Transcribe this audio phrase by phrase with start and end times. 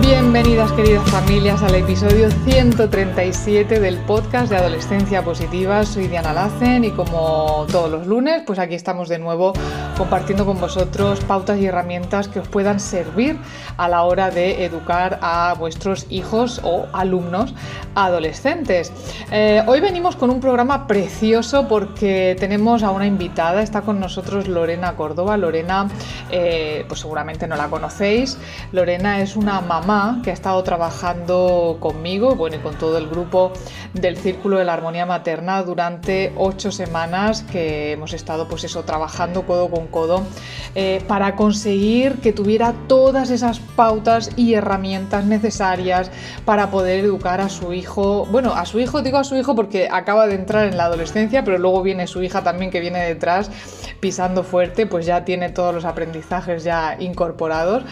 [0.00, 5.84] Bienvenidas queridas familias al episodio 137 del podcast de Adolescencia Positiva.
[5.84, 9.52] Soy Diana Lacen y como todos los lunes, pues aquí estamos de nuevo
[9.96, 13.38] compartiendo con vosotros pautas y herramientas que os puedan servir
[13.76, 17.54] a la hora de educar a vuestros hijos o alumnos
[17.94, 18.92] adolescentes.
[19.30, 24.48] Eh, hoy venimos con un programa precioso porque tenemos a una invitada, está con nosotros
[24.48, 25.36] Lorena Córdoba.
[25.36, 25.86] Lorena,
[26.30, 28.38] eh, pues seguramente no la conocéis.
[28.72, 29.83] Lorena es una mamá
[30.22, 33.52] que ha estado trabajando conmigo bueno, y con todo el grupo
[33.92, 39.46] del Círculo de la Armonía Materna durante ocho semanas que hemos estado pues eso, trabajando
[39.46, 40.22] codo con codo
[40.74, 46.10] eh, para conseguir que tuviera todas esas pautas y herramientas necesarias
[46.46, 48.26] para poder educar a su hijo.
[48.30, 51.44] Bueno, a su hijo, digo a su hijo porque acaba de entrar en la adolescencia,
[51.44, 53.50] pero luego viene su hija también que viene detrás
[54.00, 57.84] pisando fuerte, pues ya tiene todos los aprendizajes ya incorporados.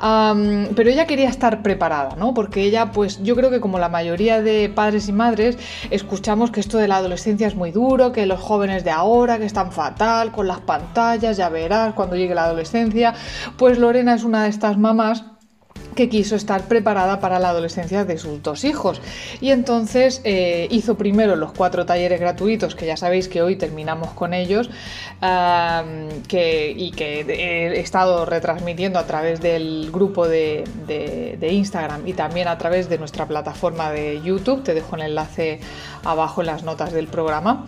[0.00, 2.34] pero ella quería estar preparada, ¿no?
[2.34, 5.58] Porque ella, pues yo creo que como la mayoría de padres y madres,
[5.90, 9.46] escuchamos que esto de la adolescencia es muy duro, que los jóvenes de ahora, que
[9.46, 13.14] están fatal con las pantallas, ya verás cuando llegue la adolescencia.
[13.56, 15.24] Pues Lorena es una de estas mamás
[15.94, 19.00] que quiso estar preparada para la adolescencia de sus dos hijos.
[19.40, 24.10] Y entonces eh, hizo primero los cuatro talleres gratuitos, que ya sabéis que hoy terminamos
[24.10, 24.70] con ellos,
[26.28, 30.64] que, y que he estado retransmitiendo a través del grupo de,
[31.40, 34.62] Instagram y también a través de nuestra plataforma de YouTube.
[34.62, 35.60] Te dejo el enlace
[36.04, 37.66] abajo en las notas del programa.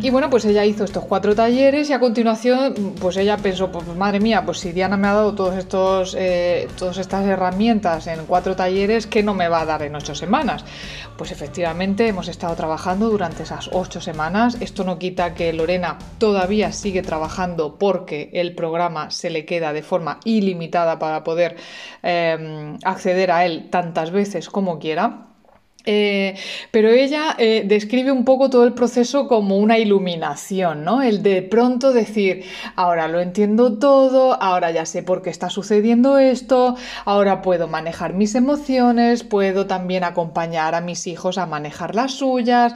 [0.00, 3.86] y bueno, pues ella hizo estos cuatro talleres y a continuación, pues ella pensó, pues
[3.96, 6.68] madre mía, pues si Diana me ha dado todos estos, eh,
[6.98, 10.64] estas herramientas en cuatro talleres, ¿qué no me va a dar en ocho semanas?
[11.16, 14.56] Pues efectivamente hemos estado trabajando durante esas ocho semanas.
[14.60, 19.82] Esto no quita que Lorena todavía sigue trabajando porque el programa se le queda de
[19.82, 21.56] forma ilimitada para poder
[22.02, 25.33] eh, acceder a él tantas veces como quiera.
[25.86, 26.34] Eh,
[26.70, 31.02] pero ella eh, describe un poco todo el proceso como una iluminación, ¿no?
[31.02, 36.18] El de pronto decir, ahora lo entiendo todo, ahora ya sé por qué está sucediendo
[36.18, 42.12] esto, ahora puedo manejar mis emociones, puedo también acompañar a mis hijos a manejar las
[42.12, 42.72] suyas.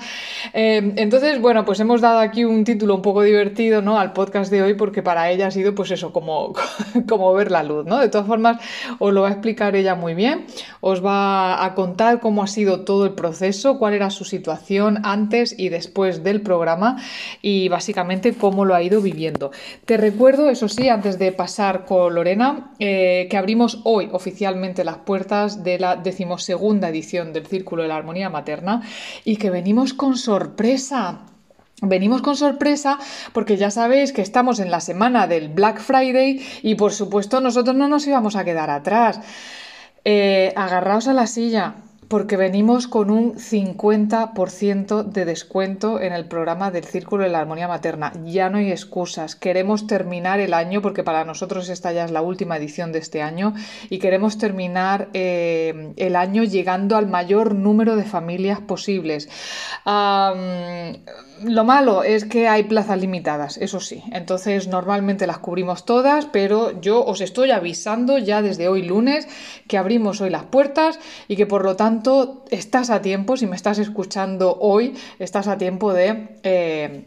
[0.53, 3.99] Eh, entonces, bueno, pues hemos dado aquí un título un poco divertido, ¿no?
[3.99, 6.53] Al podcast de hoy porque para ella ha sido pues eso, como,
[7.09, 8.01] como ver la luz, ¿no?
[8.01, 8.61] De todas formas,
[8.99, 10.47] os lo va a explicar ella muy bien,
[10.81, 15.55] os va a contar cómo ha sido todo el proceso, cuál era su situación antes
[15.59, 16.97] y después del programa
[17.43, 19.51] y básicamente cómo lo ha ido viviendo.
[19.85, 24.99] Te recuerdo, eso sí, antes de pasar con Lorena, eh, que abrimos hoy oficialmente las
[24.99, 28.83] puertas de la decimosegunda edición del Círculo de la Armonía Materna
[29.25, 31.21] y que venimos con sorpresa.
[31.81, 32.99] Venimos con sorpresa
[33.33, 37.77] porque ya sabéis que estamos en la semana del Black Friday y por supuesto nosotros
[37.77, 39.21] no nos íbamos a quedar atrás.
[40.05, 41.75] Eh, agarraos a la silla,
[42.09, 47.69] porque venimos con un 50% de descuento en el programa del Círculo de la Armonía
[47.69, 48.13] Materna.
[48.25, 49.37] Ya no hay excusas.
[49.37, 53.21] Queremos terminar el año, porque para nosotros esta ya es la última edición de este
[53.21, 53.53] año,
[53.91, 59.29] y queremos terminar eh, el año llegando al mayor número de familias posibles.
[61.45, 64.03] Lo malo es que hay plazas limitadas, eso sí.
[64.13, 69.29] Entonces normalmente las cubrimos todas, pero yo os estoy avisando ya desde hoy lunes
[69.69, 70.99] que abrimos hoy las puertas
[71.29, 71.98] y que por lo tanto
[72.51, 76.39] estás a tiempo, si me estás escuchando hoy, estás a tiempo de...
[76.43, 77.07] Eh,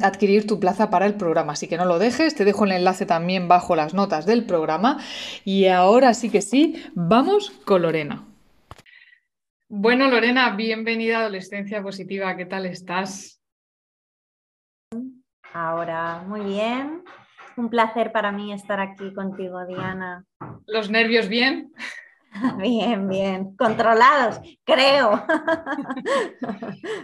[0.00, 1.54] adquirir tu plaza para el programa.
[1.54, 4.98] Así que no lo dejes, te dejo el enlace también bajo las notas del programa.
[5.44, 8.24] Y ahora sí que sí, vamos con Lorena.
[9.68, 12.36] Bueno, Lorena, bienvenida a Adolescencia Positiva.
[12.36, 13.42] ¿Qué tal estás?
[15.52, 17.02] Ahora, muy bien.
[17.56, 20.24] Un placer para mí estar aquí contigo, Diana.
[20.66, 21.72] ¿Los nervios bien?
[22.58, 25.24] Bien, bien, controlados, creo.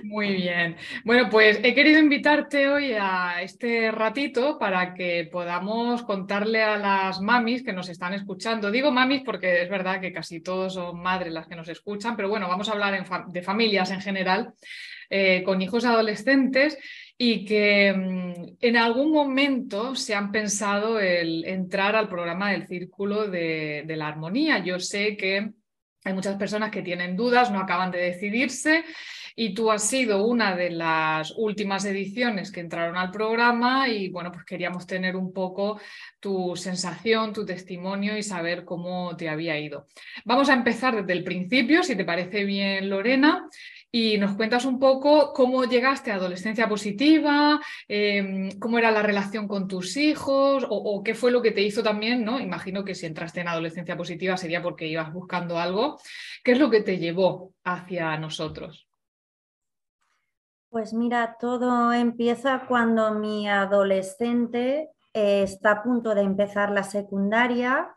[0.04, 0.76] Muy bien.
[1.04, 7.20] Bueno, pues he querido invitarte hoy a este ratito para que podamos contarle a las
[7.20, 8.70] mamis que nos están escuchando.
[8.70, 12.28] Digo mamis porque es verdad que casi todos son madres las que nos escuchan, pero
[12.28, 14.52] bueno, vamos a hablar de familias en general,
[15.10, 16.78] eh, con hijos adolescentes
[17.16, 23.28] y que mm, en algún momento se han pensado el entrar al programa del Círculo
[23.28, 24.58] de, la Armonía.
[24.64, 25.52] Yo sé que
[26.04, 28.84] hay muchas personas que tienen dudas, no acaban de decidirse
[29.36, 34.30] y tú has sido una de las últimas ediciones que entraron al programa y bueno,
[34.30, 35.80] pues queríamos tener un poco
[36.20, 39.86] tu sensación, tu testimonio y saber cómo te había ido.
[40.24, 43.48] Vamos a empezar desde el principio, si te parece bien, Lorena
[43.96, 49.46] y nos cuentas un poco cómo llegaste a adolescencia positiva, em, cómo era la relación
[49.46, 52.40] con tus hijos o, qué fue lo que te hizo también, ¿no?
[52.40, 56.00] Imagino que si entraste en adolescencia positiva sería porque ibas buscando algo.
[56.42, 58.88] ¿Qué es lo que te llevó hacia nosotros?
[60.70, 67.94] Pues mira, todo empieza cuando mi adolescente eh, está a punto de empezar la secundaria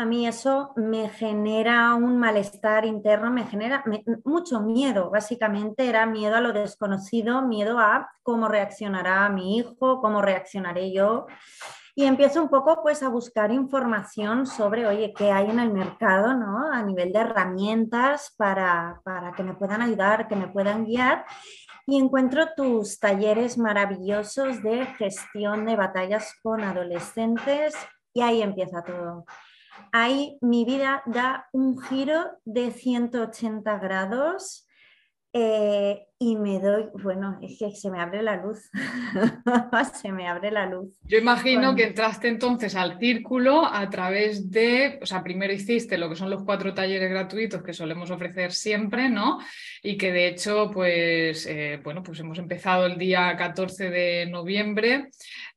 [0.00, 3.84] a mí eso me genera un malestar interno, me genera
[4.24, 10.22] mucho miedo, básicamente era miedo a lo desconocido, miedo a cómo reaccionará mi hijo, cómo
[10.22, 11.26] reaccionaré yo.
[11.94, 16.32] Y empiezo un poco pues a buscar información sobre, oye, qué hay en el mercado,
[16.32, 16.72] ¿no?
[16.72, 21.26] A nivel de herramientas para, para que me puedan ayudar, que me puedan guiar
[21.86, 27.74] y encuentro tus talleres maravillosos de gestión de batallas con adolescentes
[28.14, 29.26] y ahí empieza todo
[29.92, 34.66] ahí mi vida da un giro de 180 grados
[35.32, 38.70] eh, y me doy, bueno, es que se me abre la luz,
[40.02, 40.90] se me abre la luz.
[41.04, 46.10] Yo imagino que entraste entonces al círculo a través de, o sea, primero hiciste lo
[46.10, 49.38] que son los cuatro talleres gratuitos que solemos ofrecer siempre, ¿no?
[49.82, 55.08] Y que de hecho, pues, eh, bueno, pues hemos empezado el día 14 de noviembre,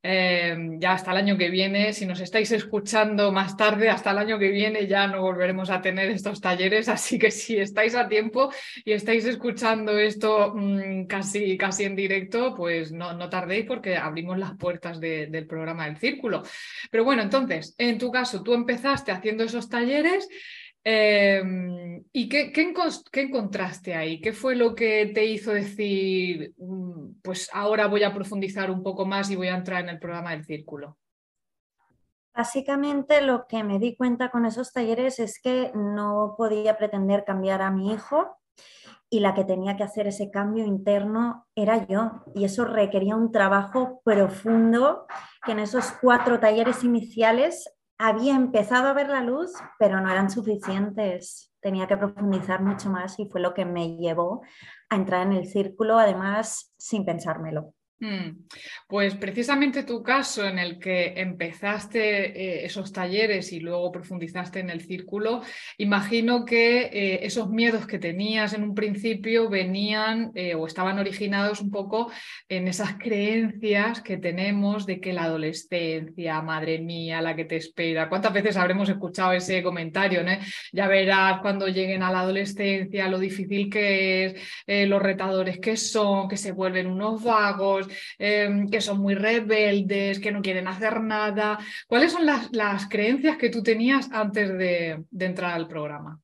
[0.02, 4.18] eh, ya hasta el año que viene, si nos estáis escuchando más tarde, hasta el
[4.18, 8.08] año que viene ya no volveremos a tener estos talleres, así que si estáis a
[8.08, 8.50] tiempo
[8.86, 14.38] y estáis escuchando esto Mm, casi, casi en directo, pues no, no tardéis porque abrimos
[14.38, 16.44] las puertas del programa del Círculo.
[16.92, 20.28] Pero bueno, entonces, en tu caso, tú empezaste haciendo esos talleres.
[20.84, 22.74] Em, ¿Y qué, qué,
[23.22, 24.20] encontraste ahí?
[24.22, 29.06] ¿Qué fue lo que te hizo decir, mm, pues ahora voy a profundizar un poco
[29.06, 30.98] más y voy a entrar en el programa del círculo?
[32.36, 37.62] Básicamente lo que me di cuenta con esos talleres es que no podía pretender cambiar
[37.62, 38.38] a mi hijo
[39.14, 42.24] y la que tenía que hacer ese cambio interno era yo.
[42.34, 45.06] Y eso requería un trabajo profundo
[45.46, 50.32] que en esos cuatro talleres iniciales había empezado a ver la luz, pero no eran
[50.32, 51.54] suficientes.
[51.62, 54.42] Tenía que profundizar mucho más y fue lo que me llevó
[54.90, 57.76] a entrar en el círculo, además sin pensármelo.
[58.04, 58.48] Mm.
[58.86, 64.70] Pues precisamente tu caso en el que empezaste eh, esos talleres y luego profundizaste en
[64.70, 65.42] el círculo,
[65.78, 71.62] imagino que eh, esos miedos que tenías en un principio venían eh, o estaban originados
[71.62, 72.12] un poco
[72.50, 78.10] en esas creencias que tenemos de que la adolescencia, madre mía, la que te espera.
[78.10, 80.26] ¿Cuántas veces habremos escuchado ese comentario?
[80.74, 86.28] Ya verás cuando lleguen a la adolescencia lo difícil que es, los retadores que son,
[86.28, 91.60] que se vuelven unos vagos Em, que son muy rebeldes, que no quieren hacer nada.
[91.88, 96.20] ¿Cuáles son las, creencias que tú tenías antes de entrar al programa?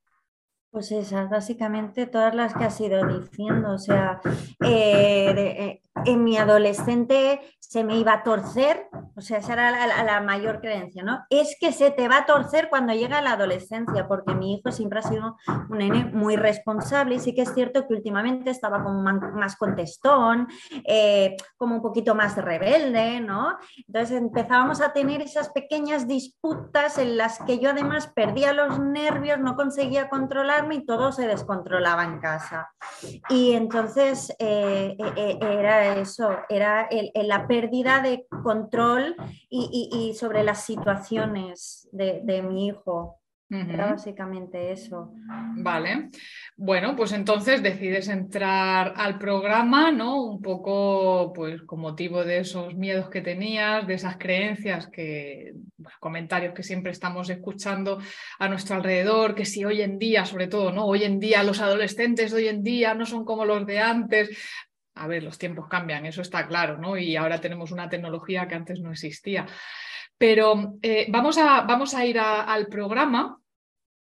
[0.71, 3.71] Pues esas, básicamente todas las que has ido diciendo.
[3.71, 4.21] O sea,
[4.63, 10.21] eh, eh, en mi adolescente se me iba a torcer, o sea, esa era la,
[10.21, 11.25] mayor creencia, ¿no?
[11.29, 14.99] Es que se te va a torcer cuando llega la adolescencia, porque mi hijo siempre
[14.99, 15.37] ha sido
[15.69, 20.47] un nene muy responsable y sí que es cierto que últimamente estaba como más contestón,
[20.85, 23.57] eh, como un poquito más rebelde, ¿no?
[23.87, 29.39] Entonces empezábamos a tener esas pequeñas disputas en las que yo además perdía los nervios,
[29.39, 32.71] no conseguía controlar y todo se descontrolaba en casa.
[33.29, 35.39] Y entonces eh, eh, eh,
[35.91, 39.15] era eso, era la pérdida de control
[39.49, 43.19] y, sobre las situaciones de mi hijo
[43.49, 45.11] básicamente eso.
[45.57, 46.09] Vale.
[46.55, 50.23] Bueno, pues entonces decides entrar al programa, ¿no?
[50.23, 55.53] Un poco, pues, con motivo de esos miedos que tenías, de esas creencias que,
[55.99, 57.99] comentarios que siempre estamos escuchando
[58.37, 60.85] a nuestro alrededor, que si hoy en día, sobre todo, ¿no?
[60.85, 64.29] Hoy en día los adolescentes de hoy en día no son como los de antes.
[64.99, 66.97] A ver, los tiempos cambian, eso está claro, ¿no?
[66.97, 69.45] Y ahora tenemos una tecnología que antes no existía.
[70.17, 73.39] Pero eh, vamos, a, vamos, a, ir al programa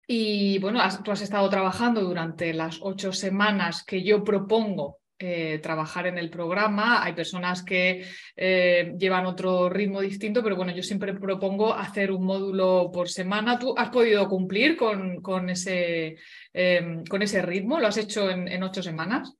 [0.06, 6.06] y bueno, tú has estado trabajando durante las ocho semanas que yo propongo eh, trabajar
[6.06, 7.02] en el programa.
[7.02, 8.04] Hay personas que
[8.36, 13.58] eh, llevan otro ritmo distinto, pero bueno, yo siempre propongo hacer un módulo por semana.
[13.58, 16.16] ¿Tú has podido cumplir con, con, ese,
[16.52, 17.80] em, con ese, ritmo?
[17.80, 19.34] ¿Lo has hecho en ocho semanas?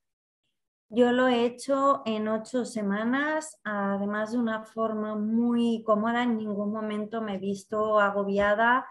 [0.90, 6.72] Yo lo he hecho en ocho semanas, además de una forma muy cómoda, en ningún
[6.72, 8.86] momento me he visto agobiada.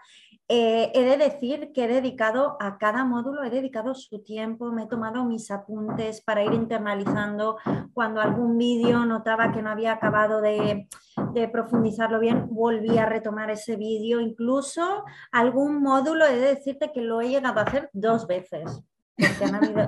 [0.46, 4.82] Eh, he de decir que he dedicado a cada módulo, he dedicado su tiempo, me
[4.82, 7.56] he tomado mis apuntes para ir internalizando.
[7.94, 10.88] Cuando algún vídeo notaba que no había acabado de,
[11.32, 14.20] de profundizarlo bien, volví a retomar ese vídeo.
[14.20, 18.84] Incluso algún módulo, he de decirte que lo he llegado a hacer dos veces.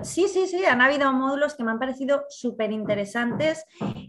[0.02, 3.64] Sí, sí, sí, han habido módulos que me han parecido súper interesantes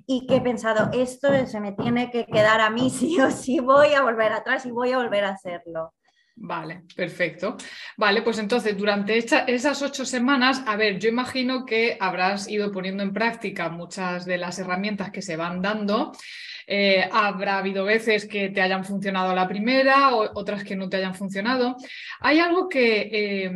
[0.06, 3.60] y que he pensado, esto se me tiene que quedar a mí sí o sí,
[3.60, 5.94] voy a volver atrás y voy a volver a hacerlo.
[6.40, 7.58] Vale, perfecto.
[7.98, 13.02] Vale, pues entonces durante esas ocho semanas, a ver, yo imagino que habrás ido poniendo
[13.02, 16.12] en práctica muchas de las herramientas que se van dando.
[16.68, 20.98] Eh, habrá habido veces que te hayan funcionado la primera, o otras que no te
[20.98, 21.76] hayan funcionado.
[22.20, 23.52] Hay algo que eh,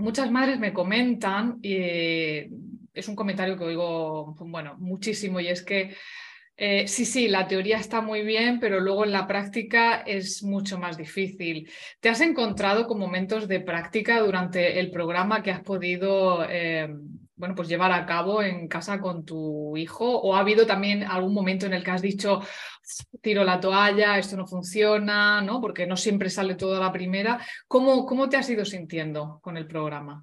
[0.00, 2.50] muchas madres me comentan, y eh,
[2.92, 5.94] es un comentario que oigo, bueno, muchísimo, y es que
[6.62, 10.78] eh, sí, sí, la teoría está muy bien, pero luego en la práctica es mucho
[10.78, 11.70] más difícil.
[12.00, 16.94] ¿Te has encontrado con momentos de práctica durante el programa que has podido eh,
[17.40, 20.20] bueno, pues llevar a cabo en casa con tu hijo?
[20.20, 22.40] ¿O ha habido también algún momento en el que has dicho,
[23.22, 25.60] tiro la toalla, esto no funciona, ¿no?
[25.60, 27.40] porque no siempre sale todo a la primera?
[27.66, 30.22] ¿Cómo, cómo te has ido sintiendo con el programa?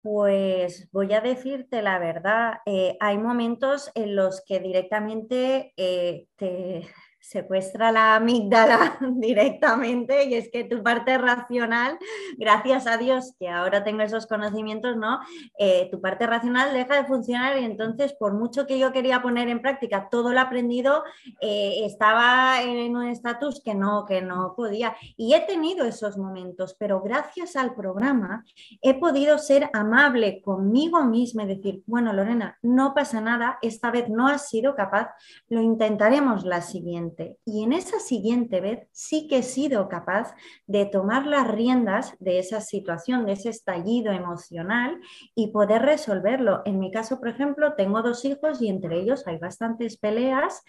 [0.00, 6.86] Pues voy a decirte la verdad, eh, hay momentos en los que directamente eh, te,
[7.28, 11.98] secuestra la amígdala directamente y es que tu parte racional,
[12.38, 15.18] gracias a Dios que ahora tengo esos conocimientos, ¿no?
[15.58, 19.48] Eh, tu parte racional deja de funcionar y entonces por mucho que yo quería poner
[19.48, 21.02] en práctica todo lo aprendido,
[21.40, 24.94] eh, estaba en un estatus que no, que no podía.
[25.16, 28.44] Y he tenido esos momentos, pero gracias al programa
[28.82, 34.08] he podido ser amable conmigo misma y decir, bueno, Lorena, no pasa nada, esta vez
[34.08, 35.08] no has sido capaz,
[35.48, 37.15] lo intentaremos la siguiente.
[37.44, 40.34] Y en esa siguiente vez sí que he sido capaz
[40.66, 45.00] de tomar las riendas de esa situación, de ese estallido emocional
[45.34, 46.62] y poder resolverlo.
[46.64, 50.62] En mi caso, por ejemplo, tengo dos hijos y entre ellos hay bastantes peleas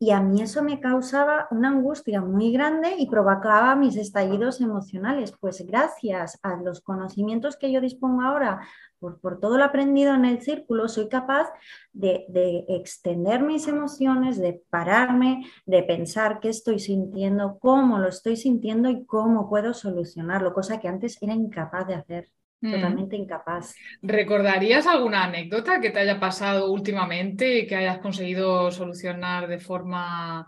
[0.00, 5.34] y a mí eso me causaba una angustia muy grande y provocaba mis estallidos emocionales.
[5.40, 8.60] Pues gracias a los conocimientos que yo dispongo ahora,
[9.00, 11.48] por, todo lo aprendido en el círculo, soy capaz
[11.92, 18.36] de, de, extender mis emociones, de pararme, de pensar qué estoy sintiendo, cómo lo estoy
[18.36, 22.28] sintiendo y cómo puedo solucionarlo, cosa que antes era incapaz de hacer.
[22.60, 22.72] Mm.
[22.72, 23.74] totalmente incapaz.
[24.02, 30.46] ¿Recordarías alguna anécdota que te haya pasado últimamente y que hayas conseguido solucionar de forma,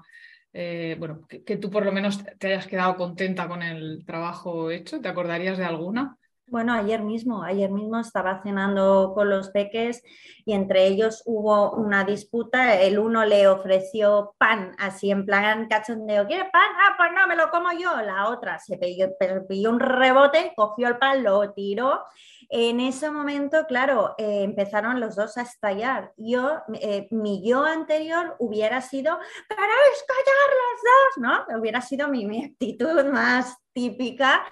[0.52, 5.00] eh, bueno, que, tú por lo menos te hayas quedado contenta con el trabajo hecho?
[5.00, 6.16] ¿Te acordarías de alguna?
[6.50, 10.02] Bueno, ayer mismo, ayer mismo estaba cenando con los peques
[10.44, 12.80] y entre ellos hubo una disputa.
[12.80, 16.26] El uno le ofreció pan, así en plan cachondeo.
[16.26, 16.68] ¿Quiere pan?
[16.76, 17.94] Ah, pues no, me lo como yo.
[18.02, 22.02] La otra se pilló, un rebote, cogió el pan, lo tiró.
[22.48, 26.12] En ese momento, claro, eh, empezaron los dos a estallar.
[26.16, 29.16] Yo, eh, mi yo anterior hubiera sido,
[29.48, 31.46] ¿queréis callar los dos?
[31.52, 31.60] ¿No?
[31.60, 34.44] Hubiera sido mi, mi actitud más típica,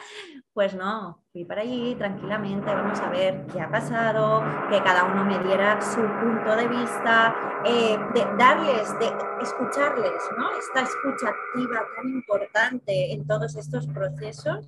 [0.58, 5.24] pues no, fui para allí tranquilamente, vamos a ver qué ha pasado, que cada uno
[5.24, 7.32] me diera su punto de vista,
[7.64, 9.06] eh, de darles, de
[9.40, 10.50] escucharles, ¿no?
[10.58, 14.66] Esta escucha activa tan importante en todos estos procesos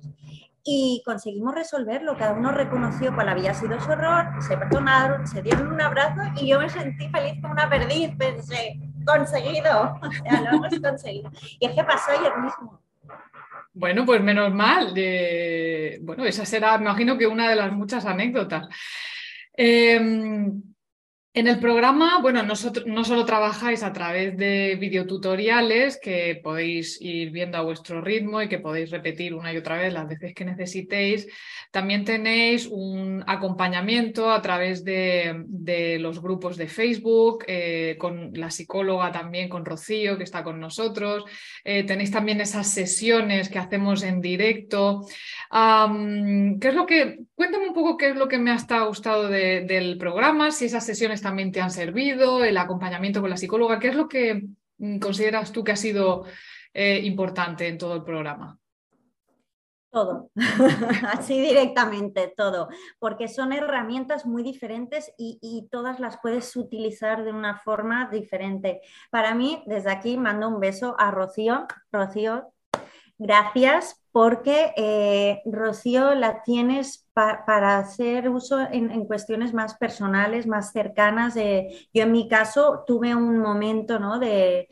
[0.63, 2.15] y conseguimos resolverlo.
[2.15, 6.47] Cada uno reconoció cuál había sido su error, se perdonaron, se dieron un abrazo y
[6.47, 8.15] yo me sentí feliz como una perdiz.
[8.15, 11.29] Pensé, conseguido, o sea, lo hemos conseguido.
[11.59, 12.79] Y es que pasó ayer mismo.
[13.73, 14.93] Bueno, pues menos mal.
[16.01, 18.67] bueno, esa será, imagino que una de las muchas anécdotas.
[19.53, 20.61] Em,
[21.33, 27.57] en el programa, bueno, no solo trabajáis a través de videotutoriales que podéis ir viendo
[27.57, 31.27] a vuestro ritmo y que podéis repetir una y otra vez las veces que necesitéis,
[31.71, 39.09] también tenéis un acompañamiento a través de, los grupos de Facebook, eh, con la psicóloga
[39.13, 41.23] también, con Rocío, que está con nosotros.
[41.63, 45.05] Eh, tenéis también esas sesiones que hacemos en directo.
[45.49, 49.97] ¿qué es lo que, cuéntame un poco qué es lo que me ha gustado del
[49.97, 53.95] programa, si esas sesiones también te han servido, el acompañamiento con la psicóloga, ¿qué es
[53.95, 56.25] lo que mm, consideras tú que ha sido
[56.73, 58.57] eh, importante en todo el programa?
[59.91, 60.29] Todo,
[61.09, 67.57] así directamente, todo, porque son herramientas muy diferentes y, todas las puedes utilizar de una
[67.57, 68.79] forma diferente.
[69.09, 71.67] Para mí, desde aquí mando un beso a Rocío.
[71.91, 72.53] Rocío,
[73.21, 81.35] gracias porque eh, Rocío la tienes para hacer uso en, cuestiones más personales, más cercanas.
[81.35, 84.17] yo en mi caso tuve un momento ¿no?
[84.19, 84.67] de,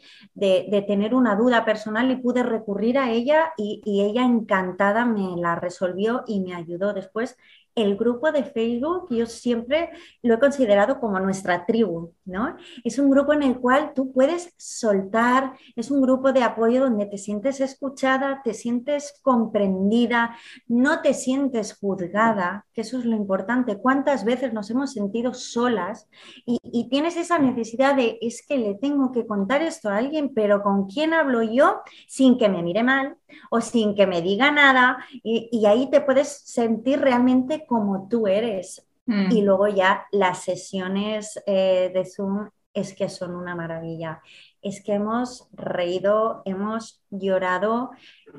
[0.88, 6.24] tener una duda personal y pude recurrir a ella y ella encantada me la resolvió
[6.28, 7.38] y me ayudó después
[7.76, 9.90] el grupo de Facebook yo siempre
[10.22, 12.56] lo he considerado como nuestra tribu, ¿no?
[12.84, 17.06] Es un grupo en el cual tú puedes soltar, es un grupo de apoyo donde
[17.06, 20.36] te sientes escuchada, te sientes comprendida,
[20.68, 23.78] no te sientes juzgada, que eso es lo importante.
[23.78, 26.08] ¿Cuántas veces nos hemos sentido solas
[26.46, 26.60] y,
[26.90, 30.88] tienes esa necesidad de, es que le tengo que contar esto a alguien, pero ¿con
[30.88, 33.18] quién hablo yo sin que me mire mal
[33.52, 34.98] o sin que me diga nada?
[35.24, 38.86] Y ahí te puedes sentir realmente como tú eres.
[39.06, 39.32] Mm.
[39.32, 44.22] Y luego ya las sesiones eh, de Zoom es que son una maravilla.
[44.62, 47.92] Es que hemos reído, hemos llorado,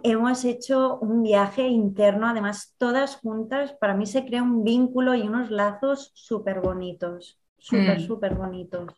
[0.03, 5.23] hemos hecho un viaje interno, además todas juntas, para mí se crea un vínculo y
[5.23, 8.07] unos lazos súper bonitos, súper, mm.
[8.07, 8.93] súper bonitos.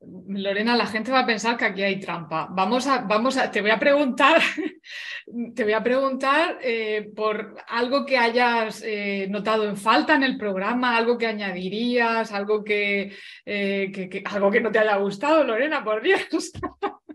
[0.00, 2.48] Lorena, la gente va a pensar que aquí hay trampa.
[2.50, 4.40] Vamos a, vamos a, te voy a preguntar,
[5.54, 10.38] te voy a preguntar eh, por algo que hayas eh, notado en falta en el
[10.38, 13.12] programa, algo que añadirías, algo que,
[13.44, 16.52] eh, algo que no te haya gustado, Lorena, por Dios.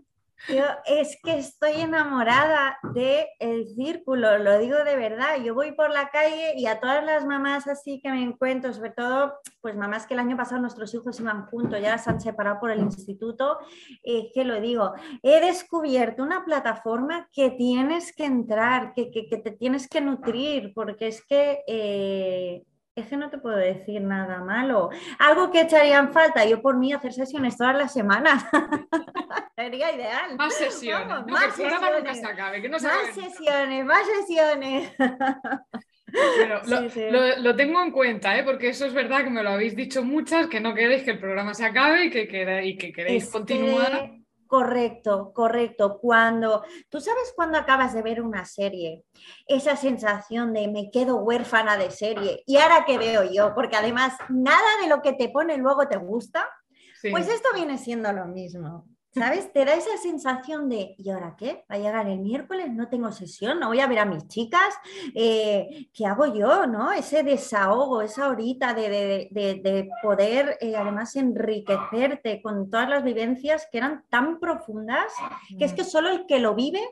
[0.48, 5.36] Yo es que estoy enamorada del el círculo, lo digo de verdad.
[5.42, 8.90] Yo voy por la calle y a todas las mamás así que me encuentro, sobre
[8.90, 12.60] todo, pues mamás que el año pasado nuestros hijos iban juntos, ya se han separado
[12.60, 13.58] por el instituto,
[14.02, 19.50] eh, que lo digo, he descubierto una plataforma que tienes que entrar, que, que, te
[19.50, 21.62] tienes que nutrir, porque es que...
[21.66, 22.64] Eh,
[22.96, 24.88] es que no te puedo decir nada malo.
[25.18, 28.44] Algo que echarían falta, yo por mí hacer sesiones todas las semanas.
[29.64, 30.36] Sería ideal.
[30.36, 31.26] Más sesiones.
[31.26, 32.18] más sesiones.
[32.18, 34.92] se acabe, que no se más sesiones, más sesiones.
[37.40, 38.44] lo, tengo en cuenta, ¿eh?
[38.44, 41.18] porque eso es verdad que me lo habéis dicho muchas, que no queréis que el
[41.18, 44.10] programa se acabe y que, y que queréis continuar.
[44.46, 45.98] Correcto, correcto.
[45.98, 49.02] Cuando tú sabes cuando acabas de ver una serie,
[49.46, 54.12] esa sensación de me quedo huérfana de serie y ahora que veo yo, porque además
[54.28, 56.46] nada de lo que te pone luego te gusta,
[57.10, 58.86] pues esto viene siendo lo mismo.
[59.14, 59.52] ¿Sabes?
[59.52, 61.64] Te da esa sensación de, ¿y ahora qué?
[61.70, 64.74] Va a llegar el miércoles, no tengo sesión, no voy a ver a mis chicas,
[65.14, 66.66] eh, ¿qué hago yo?
[66.66, 66.90] ¿no?
[66.90, 74.04] Ese desahogo, esa horita de, poder eh, además enriquecerte con todas las vivencias que eran
[74.08, 75.12] tan profundas,
[75.58, 76.82] que es que solo el que lo vive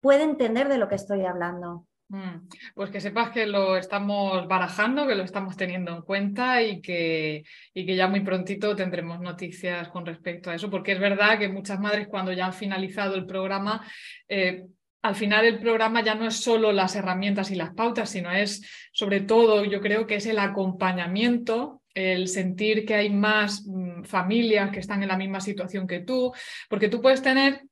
[0.00, 1.86] puede entender de lo que estoy hablando.
[2.12, 6.82] Mm, pues que sepas que lo estamos barajando, que lo estamos teniendo en cuenta y
[6.82, 11.38] que, y que ya muy prontito tendremos noticias con respecto a eso, porque es verdad
[11.38, 13.86] que muchas madres cuando ya han finalizado el programa,
[14.28, 14.66] eh,
[15.00, 18.60] al final el programa ya no es solo las herramientas y las pautas, sino es
[18.92, 24.70] sobre todo, yo creo que es el acompañamiento el sentir que hay más mm, familias
[24.70, 26.32] que están en la misma situación que tú,
[26.68, 27.62] porque tú puedes tener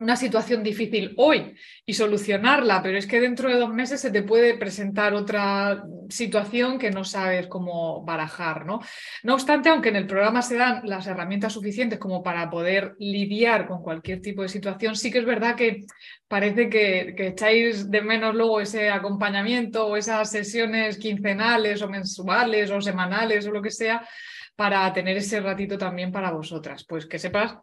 [0.00, 4.22] una situación difícil hoy y solucionarla, pero es que dentro de dos meses se te
[4.22, 8.80] puede presentar otra situación que no sabes cómo barajar, ¿no?
[9.22, 13.68] No obstante, aunque en el programa se dan las herramientas suficientes como para poder lidiar
[13.68, 15.84] con cualquier tipo de situación, sí que es verdad que
[16.26, 22.70] parece que, que echáis de menos luego ese acompañamiento o esas sesiones quincenales o mensuales
[22.70, 24.08] o semanales o lo que sea
[24.56, 26.84] para tener ese ratito también para vosotras.
[26.86, 27.56] Pues que sepas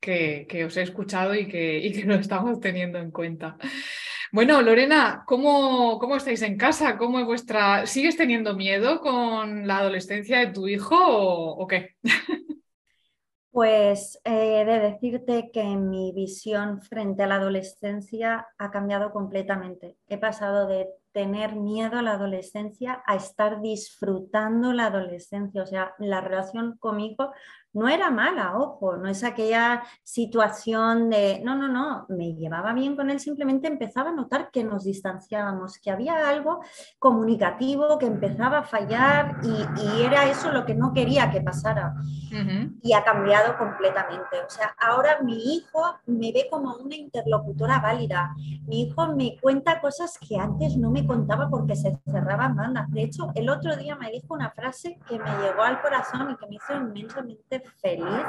[0.00, 3.56] que, os he escuchado y que, y que lo estamos teniendo en cuenta.
[4.30, 6.98] Bueno, Lorena, ¿cómo, ¿cómo, estáis en casa?
[6.98, 7.86] ¿Cómo es vuestra...
[7.86, 11.96] ¿Sigues teniendo miedo con la adolescencia de tu hijo o, qué?
[13.50, 19.96] Pues he de decirte que mi visión frente a la adolescencia ha cambiado completamente.
[20.06, 25.62] He pasado de tener miedo a la adolescencia a estar disfrutando la adolescencia.
[25.62, 27.32] O sea, la relación conmigo
[27.72, 32.96] no era mala, ojo, no es aquella situación de, no, no, no, me llevaba bien
[32.96, 36.60] con él, simplemente empezaba a notar que nos distanciábamos, que había algo
[36.98, 39.58] comunicativo que empezaba a fallar y,
[40.02, 41.94] era eso lo que no quería que pasara.
[42.82, 44.40] Y ha cambiado completamente.
[44.46, 48.34] O sea, ahora mi hijo me ve como una interlocutora válida.
[48.66, 52.90] Mi hijo me cuenta cosas que antes no me contaba porque se cerraban bandas.
[52.90, 56.36] De hecho, el otro día me dijo una frase que me llegó al corazón y
[56.36, 58.26] que me hizo inmensamente feliz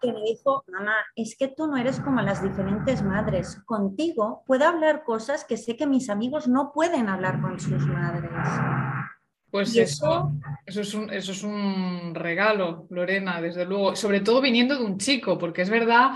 [0.00, 3.60] que me dijo, mamá, es que tú no eres como las diferentes madres.
[3.64, 8.30] Contigo puedo hablar cosas que sé que mis amigos no pueden hablar con sus madres.
[9.50, 10.32] Pues eso,
[10.66, 14.98] eso, es un, eso es un regalo, Lorena, desde luego, sobre todo viniendo de un
[14.98, 16.10] chico, porque es verdad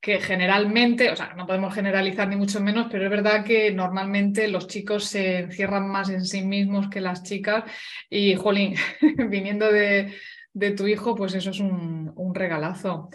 [0.00, 4.48] que generalmente, o sea, no podemos generalizar ni mucho menos, pero es verdad que normalmente
[4.48, 7.64] los chicos se encierran más en sí mismos que las chicas
[8.08, 8.76] y, jolín,
[9.28, 10.14] viniendo de,
[10.76, 12.00] tu hijo, pues eso es un,
[12.32, 13.08] regalazo.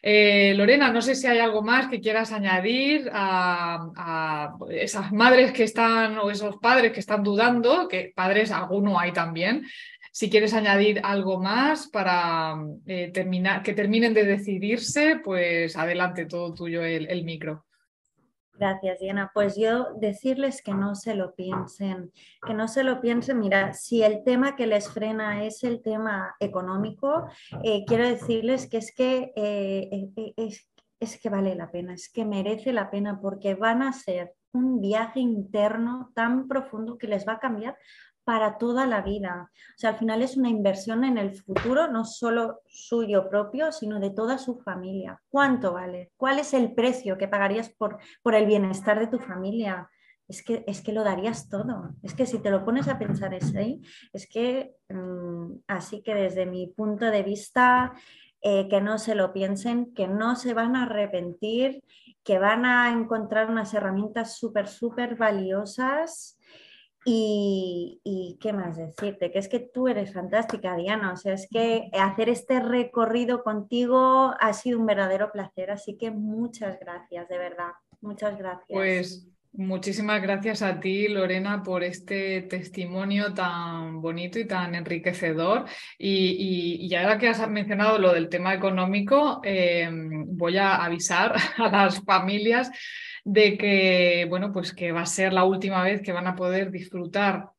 [0.00, 5.64] Eh, Lorena, no sé si hay algo más que quieras añadir a, esas madres que
[5.64, 9.66] están o esos padres que están dudando, que padres alguno hay también,
[10.12, 12.54] si quieres añadir algo más para
[12.86, 17.64] eh, terminar, que terminen de decidirse, pues adelante, todo tuyo el, micro.
[18.62, 19.32] Gracias, Diana.
[19.34, 22.12] Pues yo decirles que no se lo piensen,
[22.46, 23.40] que no se lo piensen.
[23.40, 27.26] Mira, si el tema que les frena es el tema económico,
[27.64, 30.70] eh, quiero decirles que es que eh, es,
[31.00, 34.80] es que vale la pena, es que merece la pena porque van a ser un
[34.80, 37.76] viaje interno tan profundo que les va a cambiar
[38.24, 39.50] para toda la vida.
[39.50, 44.00] O sea, al final es una inversión en el futuro, no solo suyo propio, sino
[44.00, 45.20] de toda su familia.
[45.28, 46.12] ¿Cuánto vale?
[46.16, 49.88] ¿Cuál es el precio que pagarías por, por el bienestar de tu familia?
[50.28, 51.94] Es que, es que lo darías todo.
[52.02, 53.82] Es que si te lo pones a pensar así,
[54.12, 57.92] es que, mm, así que desde mi punto de vista,
[58.40, 61.82] eh, que no se lo piensen, que no se van a arrepentir,
[62.24, 66.38] que van a encontrar unas herramientas súper, súper valiosas
[67.04, 71.12] y, qué más decirte, que es que tú eres fantástica, Diana.
[71.12, 75.70] O sea, es que hacer este recorrido contigo ha sido un verdadero placer.
[75.70, 77.72] Así que muchas gracias, de verdad.
[78.00, 78.66] Muchas gracias.
[78.68, 85.66] Pues muchísimas gracias a ti, Lorena, por este testimonio tan bonito y tan enriquecedor.
[85.98, 91.68] Y, y, ahora que has mencionado lo del tema económico, eh, voy a avisar a
[91.68, 92.70] las familias
[93.24, 96.70] de que, bueno, pues que va a ser la última vez que van a poder
[96.70, 97.50] disfrutar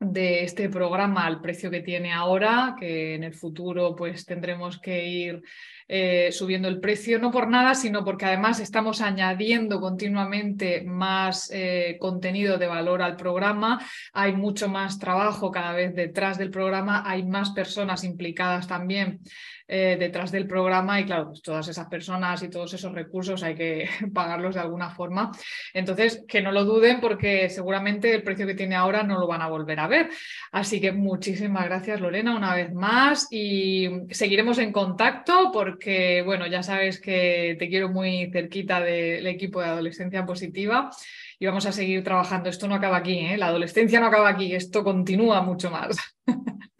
[0.00, 5.06] de este programa al precio que tiene ahora, que en el futuro pues tendremos que
[5.06, 5.42] ir
[5.88, 11.96] eh, subiendo el precio, no por nada, sino porque además estamos añadiendo continuamente más eh,
[12.00, 13.80] contenido de valor al programa,
[14.12, 19.20] hay mucho más trabajo cada vez detrás del programa, hay más personas implicadas también
[19.66, 23.54] eh, detrás del programa y claro, pues todas esas personas y todos esos recursos hay
[23.54, 25.32] que pagarlos de alguna forma.
[25.72, 29.40] Entonces, que no lo duden porque seguramente el precio que tiene ahora no lo van
[29.40, 30.10] a volver a ver.
[30.52, 36.62] Así que muchísimas gracias Lorena una vez más y seguiremos en contacto porque, bueno, ya
[36.62, 40.90] sabes que te quiero muy cerquita del equipo de adolescencia positiva
[41.38, 42.50] y vamos a seguir trabajando.
[42.50, 43.38] Esto no acaba aquí, ¿eh?
[43.38, 45.96] la adolescencia no acaba aquí, esto continúa mucho más.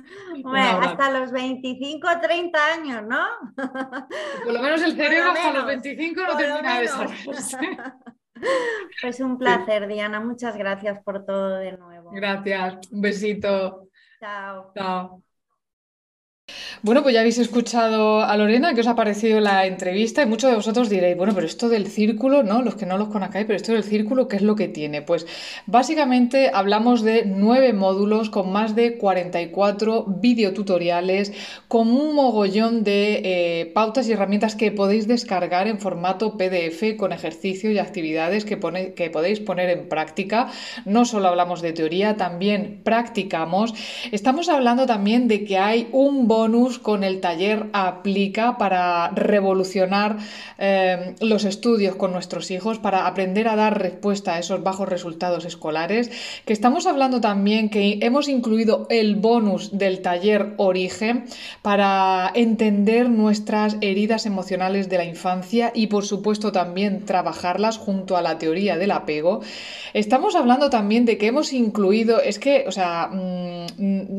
[0.45, 3.25] hasta los 25 o 30 años, ¿no?
[4.45, 7.59] Por lo menos el cerebro hasta los 25 no termina de desarrollarse.
[9.01, 10.21] Pues un placer, Diana.
[10.21, 12.11] Muchas gracias por todo de nuevo.
[12.11, 12.91] Gracias.
[12.91, 13.89] Un besito.
[14.21, 14.73] Chao.
[14.75, 15.23] Chao.
[16.85, 20.23] Bueno, pues ya habéis escuchado a Lorena, ¿qué os ha parecido la entrevista?
[20.23, 22.61] Y muchos de vosotros diréis, bueno, pero esto del círculo, ¿no?
[22.61, 25.01] Los que no los conozcáis, pero esto del círculo, ¿qué es lo que tiene?
[25.01, 25.27] Pues
[25.65, 31.33] básicamente hablamos de nueve módulos con más de 44 videotutoriales,
[31.69, 37.15] con un mogollón de eh, pautas y herramientas que podéis descargar en formato PDF con
[37.15, 38.61] ejercicios y actividades que,
[38.95, 40.51] que podéis poner en práctica.
[40.85, 43.73] No solo hablamos de teoría, también practicamos.
[44.13, 50.17] Estamos hablando también de que hay un bonus con el taller Aplica para revolucionar
[50.59, 55.45] eh, los estudios con nuestros hijos, para aprender a dar respuesta a esos bajos resultados
[55.45, 56.11] escolares.
[56.45, 61.27] Que estamos hablando también que hemos incluido el bonus del taller Origen
[61.63, 68.23] para entender nuestras heridas emocionales de la infancia y por supuesto también trabajarlas junto a
[68.23, 69.41] la teoría del apego.
[69.93, 73.67] Estamos hablando también de que hemos incluido, es que, o sea, mm,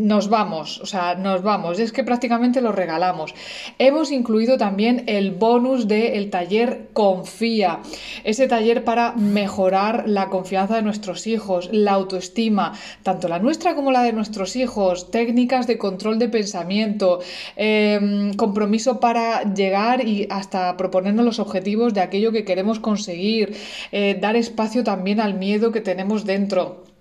[0.07, 3.33] nos vamos, o sea, nos vamos, es que prácticamente lo regalamos.
[3.79, 7.79] Hemos incluido también el bonus del taller Confía,
[8.23, 13.91] ese taller para mejorar la confianza de nuestros hijos, la autoestima, tanto la nuestra como
[13.91, 17.19] la de nuestros hijos, técnicas de control de pensamiento,
[17.55, 23.55] em, compromiso para llegar y hasta proponernos los objetivos de aquello que queremos conseguir,
[23.91, 26.94] eh, dar espacio también al miedo que tenemos dentro.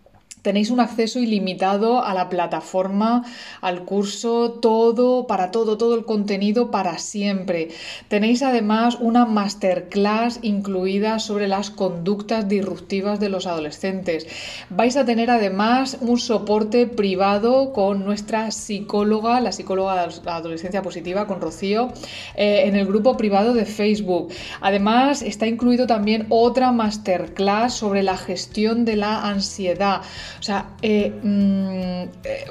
[0.44, 3.24] Tenéis un acceso ilimitado a la plataforma,
[3.62, 7.70] al curso, todo, para todo, todo el contenido para siempre.
[8.08, 14.26] Tenéis además una masterclass incluida sobre las conductas disruptivas de los adolescentes.
[14.68, 21.26] Vais a tener además un soporte privado con nuestra psicóloga, la psicóloga de adolescencia positiva,
[21.26, 21.88] con Rocío,
[22.34, 24.30] eh, en el grupo privado de Facebook.
[24.60, 30.02] Además, está incluido también otra masterclass sobre la gestión de la ansiedad
[30.38, 32.46] O sea, eh, mm, eh,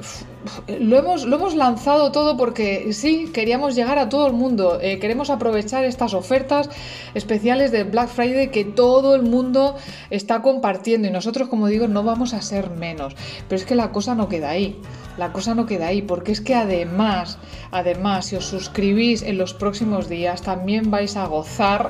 [0.80, 4.78] lo, hemos, lo hemos lanzado todo porque sí, queríamos llegar a todo el mundo.
[4.80, 6.68] Eh, queremos aprovechar estas ofertas
[7.14, 9.76] especiales de Black Friday que todo el mundo
[10.10, 13.14] está compartiendo y nosotros, como digo, no vamos a ser menos.
[13.48, 14.80] Pero es que la cosa no queda ahí
[15.16, 17.38] la cosa no queda ahí, porque es que además,
[17.70, 21.88] además, si os suscribís en los próximos días, también vais a gozar,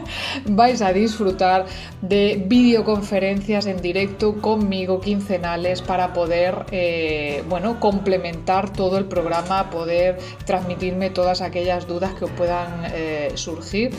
[0.46, 1.66] vais a disfrutar
[2.02, 10.18] de videoconferencias en directo conmigo quincenales para poder, eh, bueno, complementar todo el programa, poder
[10.44, 13.90] transmitirme todas aquellas dudas que os puedan eh, surgir.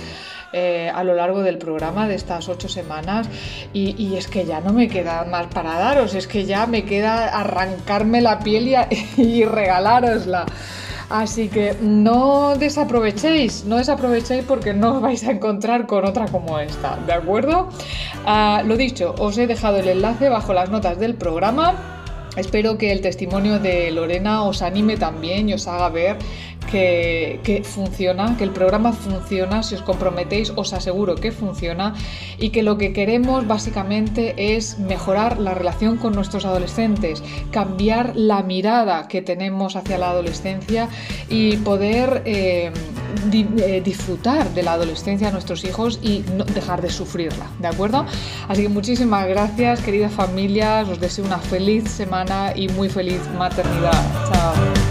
[0.54, 3.30] Eh, a lo largo del programa de estas ocho semanas
[3.72, 7.28] y, es que ya no me queda más para daros, es que ya me queda
[7.28, 8.76] arrancarme la piel y,
[9.22, 10.46] y regalárosla.
[11.12, 16.58] Así que no desaprovechéis, no desaprovechéis porque no os vais a encontrar con otra como
[16.58, 17.68] esta, ¿de acuerdo?
[18.26, 21.76] Ah, lo dicho, os he dejado el enlace bajo las notas del programa.
[22.38, 26.16] Espero que el testimonio de Lorena os anime también y os haga ver
[26.70, 31.94] que, funciona, que el programa funciona, si os comprometéis os aseguro que funciona
[32.38, 38.44] y que lo que queremos básicamente es mejorar la relación con nuestros adolescentes, cambiar la
[38.44, 40.88] mirada que tenemos hacia la adolescencia
[41.30, 42.72] y poder eh,
[43.34, 48.06] eh, disfrutar de la adolescencia de nuestros hijos y no dejar de sufrirla, ¿de acuerdo?
[48.48, 53.92] Así que muchísimas gracias, queridas familias, os deseo una feliz semana y muy feliz maternidad.
[54.32, 54.91] Chao.